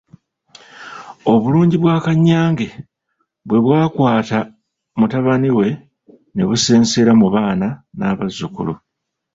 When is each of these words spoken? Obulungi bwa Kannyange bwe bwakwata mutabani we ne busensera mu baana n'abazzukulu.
Obulungi 1.31 1.75
bwa 1.79 1.95
Kannyange 2.05 2.67
bwe 3.47 3.57
bwakwata 3.65 4.39
mutabani 4.99 5.49
we 5.57 5.67
ne 6.33 6.43
busensera 6.49 7.11
mu 7.21 7.27
baana 7.35 7.67
n'abazzukulu. 7.97 8.73